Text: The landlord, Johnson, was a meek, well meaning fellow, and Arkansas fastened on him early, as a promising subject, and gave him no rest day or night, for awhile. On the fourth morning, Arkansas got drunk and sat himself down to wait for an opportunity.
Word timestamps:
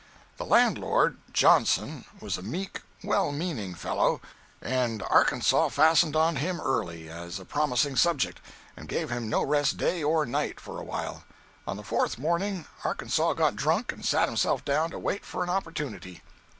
The 0.37 0.45
landlord, 0.47 1.19
Johnson, 1.31 2.05
was 2.19 2.35
a 2.35 2.41
meek, 2.41 2.81
well 3.03 3.31
meaning 3.31 3.75
fellow, 3.75 4.19
and 4.59 5.03
Arkansas 5.03 5.67
fastened 5.69 6.15
on 6.15 6.37
him 6.37 6.59
early, 6.59 7.07
as 7.07 7.37
a 7.39 7.45
promising 7.45 7.95
subject, 7.95 8.39
and 8.75 8.87
gave 8.89 9.11
him 9.11 9.29
no 9.29 9.43
rest 9.43 9.77
day 9.77 10.01
or 10.03 10.25
night, 10.25 10.59
for 10.59 10.79
awhile. 10.79 11.23
On 11.67 11.77
the 11.77 11.83
fourth 11.83 12.17
morning, 12.17 12.65
Arkansas 12.83 13.33
got 13.33 13.55
drunk 13.55 13.91
and 13.91 14.03
sat 14.03 14.27
himself 14.27 14.65
down 14.65 14.89
to 14.89 14.97
wait 14.97 15.23
for 15.23 15.43
an 15.43 15.51
opportunity. 15.51 16.23